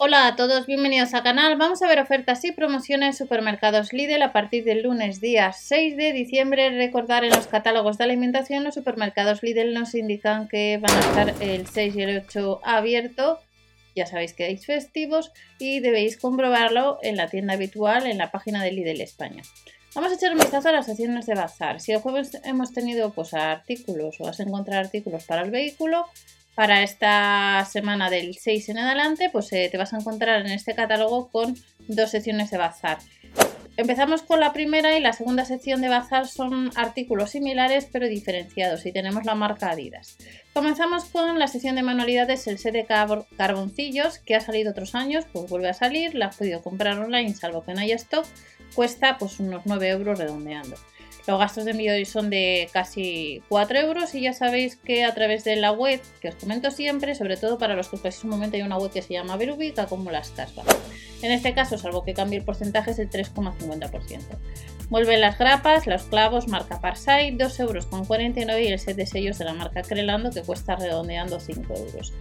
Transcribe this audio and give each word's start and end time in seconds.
Hola 0.00 0.28
a 0.28 0.36
todos, 0.36 0.66
bienvenidos 0.66 1.12
al 1.12 1.24
canal. 1.24 1.56
Vamos 1.56 1.82
a 1.82 1.88
ver 1.88 1.98
ofertas 1.98 2.44
y 2.44 2.52
promociones 2.52 3.18
supermercados 3.18 3.92
Lidl 3.92 4.22
a 4.22 4.32
partir 4.32 4.62
del 4.62 4.84
lunes 4.84 5.20
día 5.20 5.52
6 5.52 5.96
de 5.96 6.12
diciembre. 6.12 6.70
Recordar 6.70 7.24
en 7.24 7.30
los 7.30 7.48
catálogos 7.48 7.98
de 7.98 8.04
alimentación 8.04 8.62
los 8.62 8.76
supermercados 8.76 9.42
Lidl 9.42 9.74
nos 9.74 9.96
indican 9.96 10.46
que 10.46 10.78
van 10.78 10.92
a 10.92 11.00
estar 11.00 11.42
el 11.42 11.66
6 11.66 11.96
y 11.96 12.02
el 12.02 12.18
8 12.18 12.60
abierto. 12.62 13.40
Ya 13.96 14.06
sabéis 14.06 14.34
que 14.34 14.44
hay 14.44 14.56
festivos 14.56 15.32
y 15.58 15.80
debéis 15.80 16.16
comprobarlo 16.16 17.00
en 17.02 17.16
la 17.16 17.26
tienda 17.26 17.54
habitual 17.54 18.06
en 18.06 18.18
la 18.18 18.30
página 18.30 18.62
de 18.62 18.70
Lidl 18.70 19.00
España. 19.00 19.42
Vamos 19.96 20.12
a 20.12 20.14
echar 20.14 20.30
un 20.30 20.38
vistazo 20.38 20.68
a 20.68 20.72
las 20.72 20.86
secciones 20.86 21.26
de 21.26 21.34
bazar. 21.34 21.80
Si 21.80 21.90
el 21.90 21.98
jueves 21.98 22.40
hemos 22.44 22.72
tenido 22.72 23.10
pues 23.10 23.34
artículos 23.34 24.14
o 24.20 24.26
vas 24.26 24.38
a 24.38 24.44
encontrar 24.44 24.78
artículos 24.78 25.24
para 25.24 25.42
el 25.42 25.50
vehículo, 25.50 26.06
para 26.58 26.82
esta 26.82 27.64
semana 27.70 28.10
del 28.10 28.34
6 28.34 28.70
en 28.70 28.78
adelante, 28.78 29.30
pues 29.30 29.52
eh, 29.52 29.68
te 29.70 29.78
vas 29.78 29.94
a 29.94 29.98
encontrar 29.98 30.44
en 30.44 30.50
este 30.50 30.74
catálogo 30.74 31.28
con 31.30 31.56
dos 31.86 32.10
secciones 32.10 32.50
de 32.50 32.58
bazar. 32.58 32.98
Empezamos 33.76 34.22
con 34.22 34.40
la 34.40 34.52
primera 34.52 34.98
y 34.98 35.00
la 35.00 35.12
segunda 35.12 35.44
sección 35.44 35.80
de 35.80 35.88
bazar 35.88 36.26
son 36.26 36.72
artículos 36.74 37.30
similares 37.30 37.86
pero 37.92 38.08
diferenciados 38.08 38.84
y 38.86 38.90
tenemos 38.90 39.24
la 39.24 39.36
marca 39.36 39.70
Adidas. 39.70 40.16
Comenzamos 40.52 41.04
con 41.04 41.38
la 41.38 41.46
sección 41.46 41.76
de 41.76 41.84
manualidades, 41.84 42.48
el 42.48 42.58
set 42.58 42.72
de 42.72 42.86
carboncillos 43.36 44.18
que 44.18 44.34
ha 44.34 44.40
salido 44.40 44.72
otros 44.72 44.96
años, 44.96 45.26
pues 45.32 45.48
vuelve 45.48 45.68
a 45.68 45.74
salir, 45.74 46.16
la 46.16 46.26
has 46.26 46.36
podido 46.38 46.60
comprar 46.60 46.98
online 46.98 47.34
salvo 47.34 47.62
que 47.62 47.72
no 47.72 47.82
haya 47.82 47.94
stock, 47.94 48.26
cuesta 48.74 49.16
pues 49.16 49.38
unos 49.38 49.62
9 49.64 49.90
euros 49.90 50.18
redondeando. 50.18 50.74
Los 51.28 51.38
gastos 51.38 51.66
de 51.66 51.72
envío 51.72 51.92
son 52.06 52.30
de 52.30 52.70
casi 52.72 53.42
4 53.50 53.78
euros 53.80 54.14
y 54.14 54.22
ya 54.22 54.32
sabéis 54.32 54.76
que 54.76 55.04
a 55.04 55.12
través 55.12 55.44
de 55.44 55.56
la 55.56 55.72
web, 55.72 56.00
que 56.22 56.28
os 56.30 56.36
comento 56.36 56.70
siempre, 56.70 57.14
sobre 57.14 57.36
todo 57.36 57.58
para 57.58 57.74
los 57.74 57.90
que 57.90 57.96
en 57.96 58.14
un 58.24 58.30
momento 58.30 58.56
hay 58.56 58.62
una 58.62 58.78
web 58.78 58.90
que 58.90 59.02
se 59.02 59.12
llama 59.12 59.36
Verubi 59.36 59.72
que 59.72 59.82
acumula 59.82 60.22
casas. 60.34 60.64
En 61.20 61.30
este 61.30 61.52
caso, 61.52 61.76
salvo 61.76 62.02
que 62.02 62.14
cambie 62.14 62.38
el 62.38 62.46
porcentaje, 62.46 62.92
es 62.92 62.98
el 62.98 63.10
3,50%. 63.10 64.20
Vuelven 64.88 65.20
las 65.20 65.38
grapas, 65.38 65.86
los 65.86 66.04
clavos, 66.04 66.48
marca 66.48 66.80
Parsai, 66.80 67.36
2,49 67.36 68.38
euros 68.38 68.60
y 68.62 68.68
el 68.68 68.78
set 68.78 68.96
de 68.96 69.04
sellos 69.04 69.36
de 69.36 69.44
la 69.44 69.52
marca 69.52 69.82
Crelando 69.82 70.30
que 70.30 70.40
cuesta 70.40 70.76
redondeando 70.76 71.40
5 71.40 71.74
euros. 71.74 72.14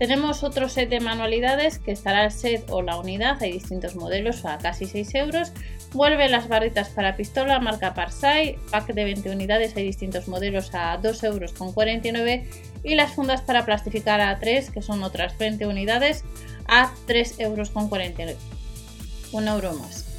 Tenemos 0.00 0.42
otro 0.44 0.70
set 0.70 0.88
de 0.88 0.98
manualidades 0.98 1.78
que 1.78 1.92
estará 1.92 2.24
el 2.24 2.30
set 2.30 2.70
o 2.70 2.80
la 2.80 2.96
unidad, 2.96 3.36
hay 3.42 3.52
distintos 3.52 3.96
modelos 3.96 4.46
a 4.46 4.56
casi 4.56 4.86
6 4.86 5.14
euros. 5.16 5.52
Vuelve 5.92 6.30
las 6.30 6.48
barritas 6.48 6.88
para 6.88 7.16
pistola, 7.16 7.60
marca 7.60 7.92
Parsai, 7.92 8.56
pack 8.70 8.94
de 8.94 9.04
20 9.04 9.28
unidades, 9.28 9.76
hay 9.76 9.84
distintos 9.84 10.26
modelos 10.26 10.74
a 10.74 10.98
2,49 11.02 11.26
euros. 11.26 12.72
Y 12.82 12.94
las 12.94 13.12
fundas 13.12 13.42
para 13.42 13.66
plastificar 13.66 14.22
a 14.22 14.38
3, 14.38 14.70
que 14.70 14.80
son 14.80 15.02
otras 15.02 15.36
20 15.36 15.66
unidades, 15.66 16.24
a 16.66 16.94
3,49 17.06 18.20
euros. 18.20 18.38
Un 19.32 19.48
euro 19.48 19.74
más. 19.74 20.09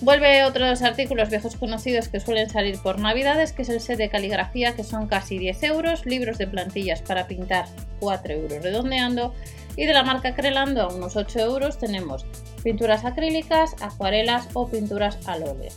Vuelve 0.00 0.44
otros 0.44 0.80
artículos 0.82 1.28
viejos 1.28 1.56
conocidos 1.56 2.08
que 2.08 2.20
suelen 2.20 2.48
salir 2.48 2.78
por 2.80 3.00
navidades, 3.00 3.52
que 3.52 3.62
es 3.62 3.68
el 3.68 3.80
set 3.80 3.98
de 3.98 4.08
caligrafía, 4.08 4.76
que 4.76 4.84
son 4.84 5.08
casi 5.08 5.38
10 5.38 5.62
euros, 5.64 6.06
libros 6.06 6.38
de 6.38 6.46
plantillas 6.46 7.02
para 7.02 7.26
pintar 7.26 7.66
4 7.98 8.32
euros 8.32 8.62
redondeando, 8.62 9.34
y 9.74 9.86
de 9.86 9.92
la 9.92 10.04
marca 10.04 10.36
Crelando 10.36 10.82
a 10.82 10.94
unos 10.94 11.16
8 11.16 11.40
euros 11.40 11.78
tenemos 11.78 12.26
pinturas 12.62 13.04
acrílicas, 13.04 13.74
acuarelas 13.80 14.48
o 14.52 14.68
pinturas 14.68 15.18
al 15.26 15.42
óleo. 15.42 15.72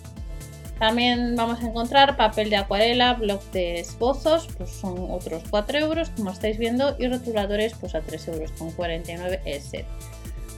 También 0.77 1.35
vamos 1.35 1.63
a 1.63 1.67
encontrar 1.67 2.15
papel 2.15 2.51
de 2.51 2.57
acuarela, 2.57 3.13
bloc 3.13 3.43
de 3.51 3.79
esbozos, 3.79 4.47
pues 4.55 4.69
son 4.69 5.09
otros 5.09 5.43
4 5.49 5.79
euros 5.79 6.11
como 6.11 6.29
estáis 6.29 6.59
viendo, 6.59 6.95
y 6.99 7.07
rotuladores 7.07 7.73
pues 7.79 7.95
a 7.95 8.01
3 8.01 8.27
euros 8.27 8.51
con 8.51 8.71
49 8.71 9.41
el. 9.45 9.85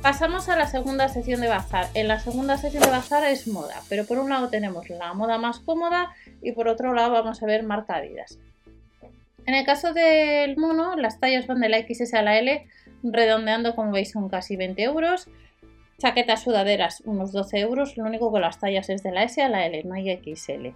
Pasamos 0.04 0.50
a 0.50 0.58
la 0.58 0.68
segunda 0.68 1.08
sección 1.08 1.40
de 1.40 1.48
bazar. 1.48 1.88
En 1.94 2.10
la 2.10 2.20
segunda 2.20 2.58
sección 2.58 2.84
de 2.84 2.90
bazar 2.90 3.24
es 3.24 3.48
moda, 3.48 3.82
pero 3.88 4.04
por 4.04 4.20
un 4.20 4.28
lado 4.28 4.50
tenemos 4.50 4.90
la 4.90 5.14
moda 5.14 5.38
más 5.38 5.62
cómoda 5.62 6.12
y 6.42 6.52
por 6.52 6.68
otro 6.68 6.94
lado 6.94 7.14
vamos 7.14 7.42
a 7.42 7.46
ver 7.46 7.64
marca 7.64 7.96
Adidas. 7.96 8.38
En 9.46 9.56
el 9.56 9.66
caso 9.66 9.94
del 9.94 10.58
mono, 10.58 10.98
las 10.98 11.22
tallas 11.22 11.48
van 11.48 11.62
de 11.62 11.70
la 11.70 11.80
XS 11.80 12.16
a 12.16 12.22
la 12.22 12.38
L, 12.38 12.68
redondeando 13.02 13.78
como 13.78 13.94
veis 13.94 14.12
son 14.12 14.28
casi 14.28 14.58
20 14.58 14.84
euros. 14.84 15.30
Chaquetas 16.00 16.44
sudaderas 16.44 17.02
unos 17.06 17.32
12 17.32 17.60
euros, 17.60 17.96
lo 17.96 18.04
único 18.04 18.34
que 18.34 18.42
las 18.42 18.60
tallas 18.60 18.90
es 18.90 19.04
de 19.04 19.12
la 19.14 19.24
S 19.24 19.42
a 19.42 19.48
la 19.48 19.66
L, 19.66 19.84
no 19.86 19.94
hay 19.94 20.18
XL. 20.18 20.68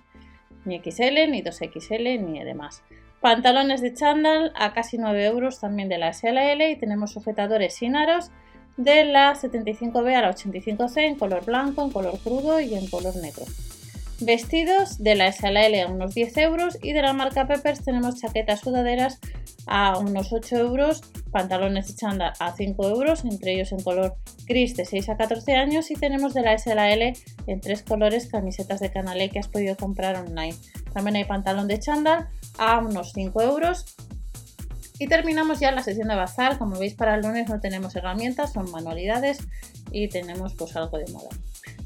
Ni 0.64 0.80
XL, 0.80 1.30
ni 1.30 1.44
2XL, 1.44 2.18
ni 2.22 2.42
demás. 2.46 2.82
Pantalones 3.20 3.82
de 3.82 3.94
chándal 3.94 4.54
a 4.56 4.72
casi 4.72 4.98
9 4.98 5.26
euros 5.26 5.60
también 5.60 5.90
de 5.90 5.98
la 5.98 6.12
S 6.12 6.30
a 6.30 6.32
la 6.32 6.50
L 6.50 6.72
y 6.72 6.78
tenemos 6.78 7.12
sujetadores 7.12 7.74
sin 7.74 7.98
aros 7.98 8.32
de 8.78 9.06
la 9.06 9.34
75B 9.34 10.16
a 10.16 10.22
la 10.22 10.34
85C 10.34 11.02
en 11.02 11.16
color 11.16 11.44
blanco, 11.46 11.84
en 11.84 11.92
color 11.92 12.18
crudo 12.20 12.60
y 12.60 12.76
en 12.76 12.88
color 12.88 13.16
negro. 13.18 13.46
Vestidos 14.20 14.98
de 14.98 15.14
la 15.14 15.32
SLL 15.32 15.80
a 15.80 15.92
unos 15.92 16.16
10 16.16 16.38
euros 16.38 16.78
y 16.82 16.94
de 16.94 17.04
la 17.04 17.14
marca 17.14 17.48
Peppers 17.48 17.84
tenemos 17.84 18.20
chaquetas 18.20 18.62
sudaderas 18.62 19.20
a 19.68 20.00
unos 20.00 20.34
8 20.34 20.56
euros, 20.56 21.02
pantalones 21.32 21.88
de 21.88 21.96
chándal 21.96 22.34
a 22.40 22.56
5 22.56 22.88
euros, 22.88 23.26
entre 23.26 23.54
ellos 23.54 23.72
en 23.74 23.84
color 23.84 24.16
gris 24.46 24.76
de 24.76 24.86
6 24.86 25.10
a 25.10 25.18
14 25.18 25.54
años 25.56 25.92
y 25.92 25.96
tenemos 25.96 26.34
de 26.34 26.42
la 26.42 26.58
SLL 26.58 27.14
en 27.46 27.62
tres 27.62 27.84
colores 27.84 28.28
camisetas 28.28 28.80
de 28.80 28.92
canalé 28.92 29.30
que 29.30 29.38
has 29.38 29.50
podido 29.50 29.78
comprar 29.78 30.16
online. 30.16 30.56
También 30.94 31.18
hay 31.18 31.26
pantalón 31.26 31.68
de 31.68 31.78
chándal 31.78 32.28
a 32.58 32.80
unos 32.80 33.12
5 33.14 33.40
euros 33.42 33.86
y 35.00 35.08
terminamos 35.08 35.60
ya 35.60 35.72
la 35.72 35.84
sesión 35.84 36.08
de 36.08 36.16
bazar. 36.16 36.58
Como 36.58 36.80
veis, 36.80 36.94
para 36.94 37.16
el 37.16 37.22
lunes 37.22 37.50
no 37.50 37.60
tenemos 37.60 37.96
herramientas, 37.96 38.54
son 38.54 38.72
manualidades 38.72 39.40
y 39.92 40.08
tenemos 40.10 40.54
pues 40.56 40.76
algo 40.76 40.98
de 40.98 41.12
moda. 41.12 41.30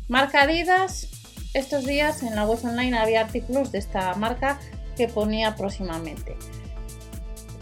Marca 0.07 0.44
Adidas. 0.44 1.07
Estos 1.53 1.85
días 1.85 2.23
en 2.23 2.33
la 2.35 2.45
web 2.45 2.59
online 2.63 2.97
había 2.97 3.19
artículos 3.19 3.73
de 3.73 3.79
esta 3.79 4.13
marca 4.13 4.57
que 4.95 5.09
ponía 5.09 5.55
próximamente. 5.55 6.38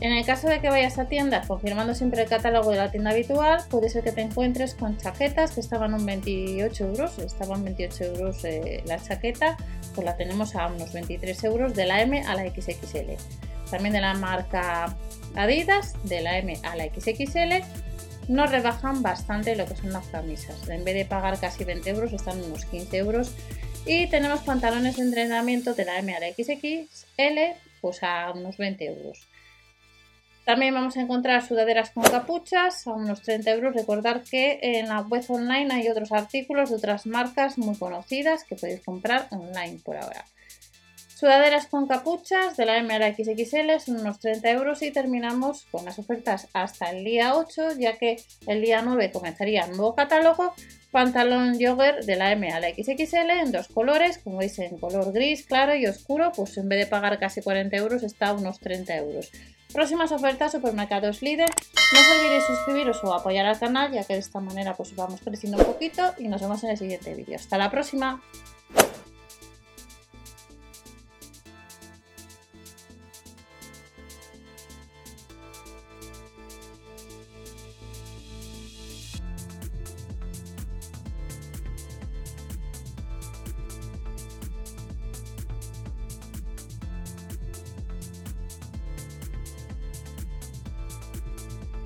En 0.02 0.14
el 0.14 0.26
caso 0.26 0.48
de 0.48 0.62
que 0.62 0.70
vayas 0.70 0.98
a 0.98 1.06
tienda 1.06 1.42
confirmando 1.46 1.94
siempre 1.94 2.22
el 2.22 2.30
catálogo 2.30 2.72
de 2.72 2.78
la 2.78 2.90
tienda 2.90 3.12
habitual, 3.12 3.62
puede 3.70 3.90
ser 3.90 4.04
que 4.04 4.14
te 4.14 4.22
encuentres 4.22 4.74
con 4.76 4.96
chaquetas 4.98 5.52
que 5.52 5.60
estaban 5.60 5.94
un 5.94 6.06
28 6.06 6.86
euros, 6.86 7.20
estaban 7.20 7.66
28 7.66 8.04
euros 8.06 8.46
eh, 8.46 8.82
la 8.86 8.98
chaqueta, 9.02 9.58
pues 9.96 10.06
la 10.06 10.16
tenemos 10.16 10.56
a 10.56 10.68
unos 10.68 10.94
23 10.94 11.44
euros 11.44 11.74
de 11.74 11.86
la 11.86 12.02
M 12.02 12.22
a 12.24 12.36
la 12.36 12.44
XXL. 12.44 13.18
También 13.70 13.94
de 13.94 14.02
la 14.02 14.14
marca 14.14 14.96
Adidas, 15.36 15.94
de 16.04 16.22
la 16.22 16.38
M 16.38 16.58
a 16.64 16.76
la 16.76 16.86
XXL, 16.86 17.64
nos 18.28 18.52
rebajan 18.52 19.02
bastante 19.02 19.56
lo 19.56 19.66
que 19.66 19.76
son 19.76 19.92
las 19.92 20.08
camisas. 20.08 20.68
En 20.70 20.84
vez 20.84 20.96
de 20.96 21.06
pagar 21.06 21.40
casi 21.40 21.64
20 21.64 21.90
euros, 21.90 22.14
están 22.14 22.42
unos 22.44 22.66
15 22.66 22.98
euros. 22.98 23.32
Y 23.86 24.08
tenemos 24.08 24.42
pantalones 24.42 24.98
de 24.98 25.04
entrenamiento 25.04 25.74
de 25.74 25.86
la 25.86 26.00
M 26.00 26.14
a 26.16 26.20
la 26.20 26.28
XXL, 26.28 27.58
pues 27.82 28.04
a 28.04 28.32
unos 28.32 28.58
20 28.58 28.86
euros. 28.86 29.28
También 30.46 30.74
vamos 30.74 30.98
a 30.98 31.02
encontrar 31.02 31.46
sudaderas 31.46 31.92
con 31.92 32.04
capuchas 32.04 32.88
a 32.88 32.94
unos 32.94 33.22
30 33.22 33.52
euros. 33.52 33.76
Recordar 33.76 34.24
que 34.24 34.60
en 34.62 34.90
la 34.90 35.02
web 35.02 35.24
online 35.30 35.72
hay 35.72 35.88
otros 35.90 36.12
artículos 36.12 36.72
de 36.72 36.78
otras 36.78 37.06
marcas 37.06 37.58
muy 37.58 37.78
conocidas 37.78 38.44
que 38.46 38.56
podéis 38.56 38.82
comprar 38.82 39.28
online 39.30 39.80
por 39.84 39.98
ahora. 39.98 40.26
Sudaderas 41.20 41.68
con 41.68 41.86
capuchas 41.86 42.56
de 42.56 42.66
la 42.66 42.78
M 42.78 43.14
XXL 43.14 43.78
son 43.84 44.00
unos 44.00 44.20
30 44.20 44.52
euros 44.52 44.82
y 44.82 44.92
terminamos 44.92 45.66
con 45.70 45.84
las 45.84 46.00
ofertas 46.00 46.48
hasta 46.54 46.92
el 46.92 47.04
día 47.04 47.36
8, 47.36 47.72
ya 47.78 47.98
que 47.98 48.24
el 48.48 48.62
día 48.62 48.82
9 48.82 49.12
comenzaría 49.12 49.66
el 49.66 49.72
nuevo 49.72 49.96
catálogo. 49.96 50.54
Pantalón 50.92 51.60
jogger 51.60 52.06
de 52.06 52.16
la 52.16 52.32
M 52.32 52.50
a 52.54 52.62
la 52.62 52.70
XXL 52.70 53.32
en 53.32 53.52
dos 53.52 53.68
colores, 53.68 54.20
como 54.20 54.38
veis 54.38 54.58
en 54.60 54.78
color 54.78 55.12
gris 55.12 55.46
claro 55.46 55.76
y 55.76 55.88
oscuro, 55.88 56.32
pues 56.34 56.58
en 56.58 56.70
vez 56.70 56.80
de 56.80 56.88
pagar 56.88 57.20
casi 57.20 57.42
40 57.42 57.76
euros 57.76 58.04
está 58.04 58.32
unos 58.32 58.62
30 58.62 58.96
euros. 58.96 59.30
Próximas 59.74 60.14
ofertas, 60.14 60.54
supermercados 60.54 61.22
líder. 61.22 61.50
No 61.50 62.00
os 62.00 62.10
olvidéis 62.18 62.46
suscribiros 62.46 63.04
o 63.04 63.14
apoyar 63.14 63.46
al 63.46 63.60
canal, 63.60 63.92
ya 63.92 64.06
que 64.06 64.14
de 64.14 64.20
esta 64.20 64.40
manera 64.40 64.74
pues 64.74 64.96
vamos 64.96 65.20
creciendo 65.20 65.58
un 65.58 65.66
poquito 65.66 66.14
y 66.18 66.30
nos 66.30 66.40
vemos 66.40 66.64
en 66.64 66.70
el 66.70 66.78
siguiente 66.78 67.14
vídeo. 67.14 67.36
Hasta 67.36 67.58
la 67.58 67.70
próxima. 67.70 68.24